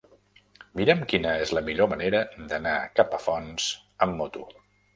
Mira'm 0.79 1.03
quina 1.11 1.33
és 1.41 1.51
la 1.59 1.63
millor 1.67 1.91
manera 1.93 2.23
d'anar 2.53 2.73
a 2.81 2.89
Capafonts 3.01 3.71
amb 4.07 4.21
moto. 4.23 4.51